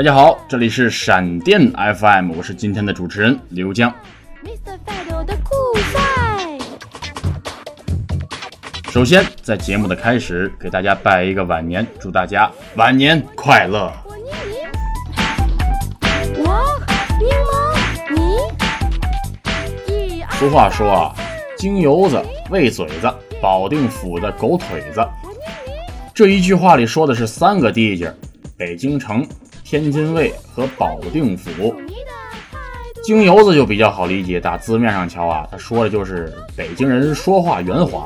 [0.00, 3.94] 大家好，这里是闪电 FM，我是今天的主持人刘江。
[8.90, 13.92] 首先，在节目的开始，给大家拜一个晚年，祝大家晚年快乐。
[20.30, 21.14] 俗话说啊，
[21.58, 25.06] 京油子、喂嘴子、保定府的狗腿子。
[26.14, 28.10] 这一句话里说的是三个地界：
[28.56, 29.28] 北京城、
[29.70, 31.72] 天津卫和保定府。
[33.04, 38.04] 京油子就比较好理解，打字面上瞧啊，他说的就是北京人说话圆滑；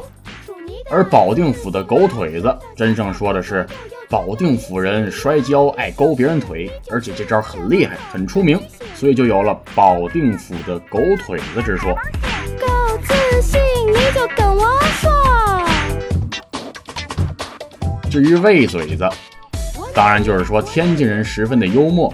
[0.90, 3.66] 而保定府的狗腿子，真正说的是
[4.10, 8.60] 保定府人摔跤爱勾别人腿，而且这招很厉害，很出名。
[8.94, 11.94] 所以就有了保定府的狗腿子之说。
[12.60, 14.68] 够自信你就跟我
[15.00, 15.10] 说。
[18.10, 19.08] 至于喂嘴子，
[19.94, 22.12] 当然就是说天津人十分的幽默，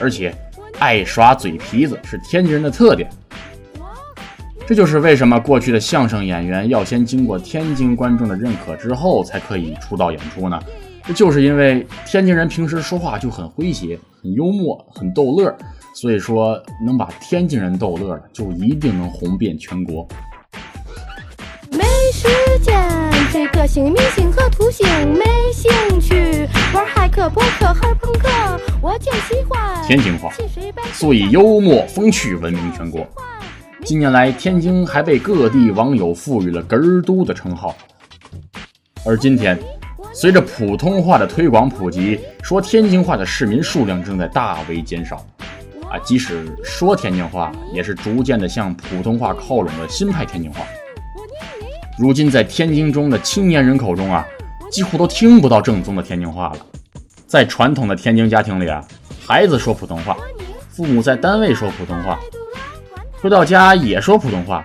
[0.00, 0.34] 而且
[0.78, 3.08] 爱耍嘴皮子是天津人的特点。
[4.66, 10.60] 这就是为什么过去的相声演员要先经过天津观众的认可之后才可以出道演出呢？
[11.04, 15.56] 这就是因为天津人平时说话就很诙谐、很幽默、很逗乐。
[15.92, 20.06] 所以说，能把天津人逗乐了，就一定能红遍全国。
[21.72, 22.28] 没时
[22.62, 22.80] 间
[23.32, 28.28] 追个性明星和图形，没兴趣玩骇客、博客、和朋克，
[28.80, 30.32] 我就喜欢天津话，
[30.92, 33.04] 素以幽默风趣闻名全国。
[33.84, 37.74] 近年来，天津还被各地网友赋予了“哏儿都”的称号。
[39.04, 39.58] 而今天，
[40.12, 45.16] 随着普通话的推广普及，说天津话的市民数量正在大为减少。
[45.90, 50.60] 啊，即使说天津话，也是逐渐的向普通话靠拢的新派天津话。
[51.98, 54.24] 如今在天津中的青年人口中啊，
[54.70, 56.58] 几乎都听不到正宗的天津话了。
[57.26, 58.84] 在传统的天津家庭里啊，
[59.26, 60.16] 孩子说普通话，
[60.70, 62.18] 父母在单位说普通话，
[63.20, 64.64] 回到家也说普通话，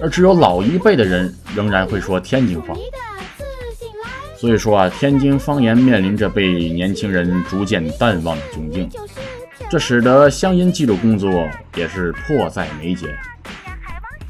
[0.00, 2.74] 而只有老一辈的人仍然会说天津话。
[4.36, 8.88] 所以说啊，天津方言面临着被年轻人逐渐淡忘的窘境。
[9.70, 13.08] 这使得乡音记录工作也是迫在眉睫。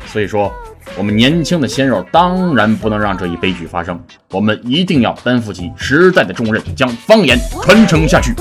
[0.06, 0.52] 所以说，
[0.96, 4.00] 我们年轻的鲜肉当然不能让这一悲剧发生，
[4.30, 8.32] 我们一定要担负起时代的重任，将方言传承下去。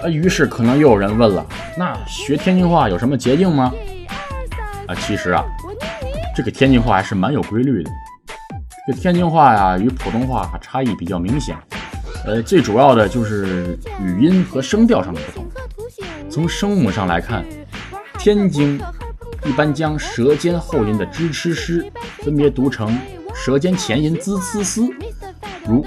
[0.00, 1.44] 啊，于是可能又有人问了，
[1.76, 3.72] 那学天津话有什么捷径吗？
[4.86, 5.44] 啊，其实啊。
[6.36, 7.90] 这个天津话还是蛮有规律的。
[8.86, 11.56] 这天津话呀，与普通话差异比较明显。
[12.24, 15.46] 呃，最主要的就是语音和声调上的不同。
[16.28, 17.44] 从声母上来看，
[18.18, 18.80] 天津
[19.46, 22.98] 一般将舌尖后音的支、吃、诗分别读成
[23.34, 24.88] 舌尖前音滋、呲、丝，
[25.66, 25.84] 如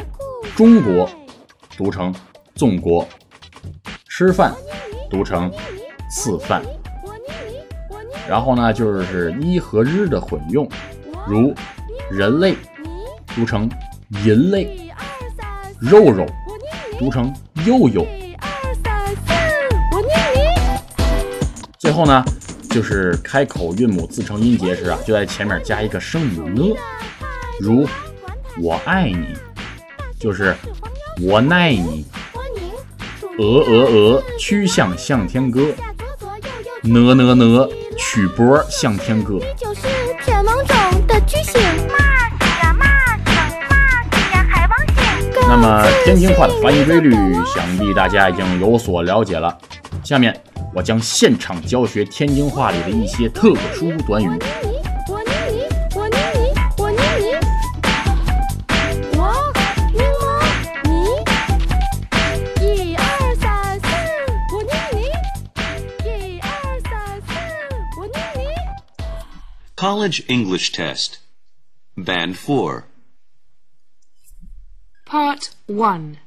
[0.55, 1.07] 中国
[1.77, 2.13] 读成
[2.55, 3.07] 纵国，
[4.07, 4.53] 吃饭
[5.09, 5.51] 读成
[6.09, 6.61] 次饭。
[8.27, 10.67] 然后呢，就是一和日的混用，
[11.27, 11.53] 如
[12.09, 12.55] 人类
[13.35, 13.69] 读成
[14.23, 14.90] 银类，
[15.81, 16.25] 肉肉
[16.99, 17.33] 读成
[17.65, 18.05] 又又。
[21.79, 22.23] 最后呢，
[22.69, 26.75] 就是开口韵母自成音节时啊，就在前面加一个声母呢，
[27.59, 27.87] 如
[28.61, 29.35] 我爱你，
[30.19, 30.55] 就是
[31.21, 32.05] 我奈你。
[33.39, 35.73] 鹅鹅鹅，曲项向天歌。
[36.83, 37.67] 呢呢呢。
[37.97, 39.39] 曲波向天歌。
[40.25, 42.00] 那么
[46.03, 47.13] 天津话的发音规律，
[47.45, 49.55] 想必大家已经有所了解了。
[50.03, 50.35] 下面
[50.73, 54.39] 我将现场教学天津话里的一些特殊短语。
[69.75, 71.15] College English Test,
[71.95, 72.83] Band 4.
[75.11, 76.19] Part 1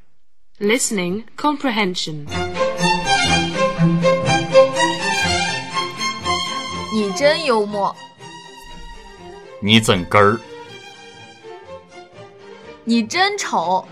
[0.61, 2.27] Listening Comprehension.
[6.93, 7.97] 你真幽默。
[9.63, 10.39] 你真根儿。
[12.85, 13.89] 你真丑。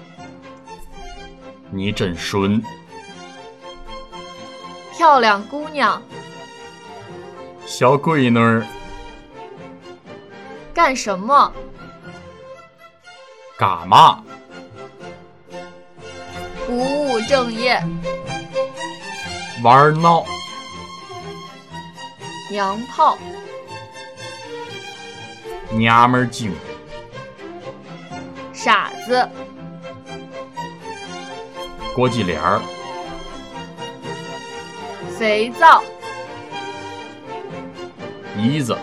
[1.71, 2.62] 你真顺。
[4.93, 6.03] 漂亮姑娘。
[7.65, 8.67] 小闺女儿。
[10.75, 11.50] 干什么？
[13.56, 14.23] 干嘛？
[16.73, 17.79] 不务正业。
[19.63, 20.25] 玩闹。
[22.51, 23.19] 娘炮。
[25.71, 26.51] 娘们儿精，
[28.55, 29.29] 傻子，
[31.95, 32.59] 国际脸儿，
[35.19, 35.83] 肥皂，
[38.39, 38.79] 姨子，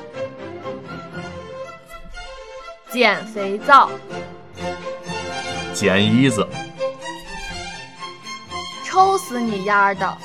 [2.91, 3.89] 捡肥皂，
[5.73, 6.47] 捡姨子，
[8.99, 10.17] 抽死你丫的！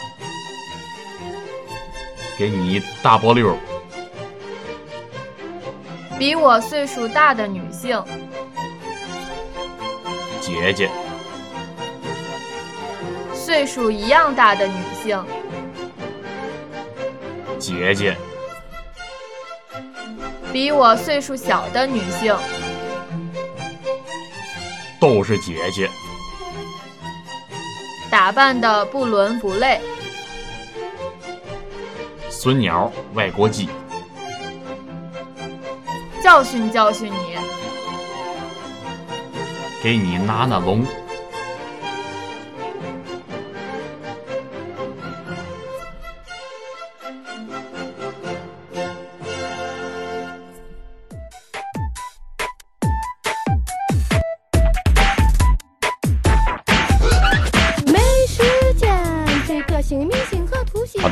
[2.37, 3.57] 给你一大波溜，
[6.19, 8.03] 比我岁数大的女性，
[10.41, 10.91] 姐姐，
[13.33, 15.25] 岁数一样大的女性，
[17.61, 18.17] 姐姐，
[20.53, 22.37] 比我岁数小的女性，
[24.99, 25.89] 都是姐姐，
[28.15, 29.81] 打扮的不伦不类，
[32.31, 33.69] 孙鸟，外国鸡，
[36.23, 37.37] 教训教训你！
[39.83, 40.87] 给你拿拿龙，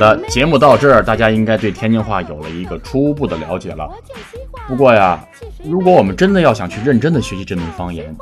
[0.03, 3.89] 的，节目到这儿，大家应该对天津话有了一个初步的了解了。
[4.67, 5.25] 不过呀，
[5.65, 8.13] 如果我们真的要想去认真的学习这门方言，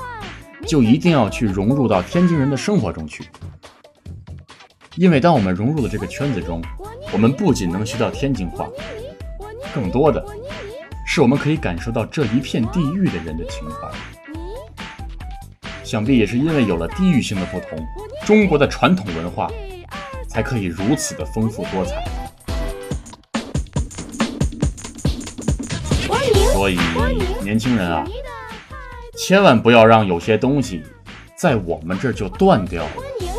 [0.66, 3.24] 就一定要去融入到天津人的生活中去。
[4.96, 6.62] 因为当我们融入了这个圈子中，
[7.12, 8.68] 我们不仅能学到天津话，
[9.74, 10.22] 更多的
[11.06, 13.88] 是我们可以感受到这一片地域的人的情怀。
[15.82, 17.82] 想必也是因为有了地域性的不同，
[18.26, 19.50] 中国的传统文化
[20.30, 22.04] 才可以如此的丰富多彩。
[26.52, 26.78] 所以，
[27.42, 28.04] 年轻人啊，
[29.16, 30.82] 千万不要让有些东西
[31.34, 32.90] 在我们这儿就断掉了。
[32.94, 33.32] 欢迎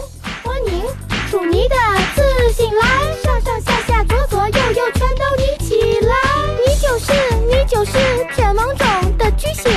[0.43, 0.83] 欢迎，
[1.29, 1.75] 祝你的
[2.15, 2.87] 自信来，
[3.23, 6.15] 上上下下左左右右全都你起来，
[6.57, 7.13] 你就是
[7.47, 7.91] 你就是
[8.35, 9.71] 天王中的巨星